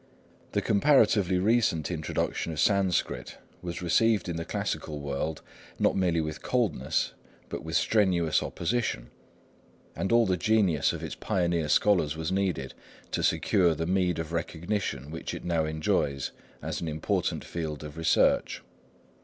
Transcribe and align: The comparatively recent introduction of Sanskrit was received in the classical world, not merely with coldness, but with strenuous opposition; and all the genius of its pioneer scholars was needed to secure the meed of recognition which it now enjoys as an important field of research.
The 0.53 0.63
comparatively 0.63 1.37
recent 1.37 1.91
introduction 1.91 2.51
of 2.51 2.59
Sanskrit 2.59 3.37
was 3.61 3.83
received 3.83 4.27
in 4.27 4.35
the 4.35 4.45
classical 4.45 4.99
world, 4.99 5.43
not 5.77 5.95
merely 5.95 6.21
with 6.21 6.41
coldness, 6.41 7.13
but 7.49 7.63
with 7.63 7.75
strenuous 7.75 8.41
opposition; 8.41 9.11
and 9.95 10.11
all 10.11 10.25
the 10.25 10.37
genius 10.37 10.91
of 10.91 11.03
its 11.03 11.13
pioneer 11.13 11.69
scholars 11.69 12.17
was 12.17 12.31
needed 12.31 12.73
to 13.11 13.21
secure 13.21 13.75
the 13.75 13.85
meed 13.85 14.17
of 14.17 14.33
recognition 14.33 15.11
which 15.11 15.35
it 15.35 15.45
now 15.45 15.65
enjoys 15.65 16.31
as 16.63 16.81
an 16.81 16.87
important 16.87 17.45
field 17.45 17.83
of 17.83 17.95
research. 17.95 18.63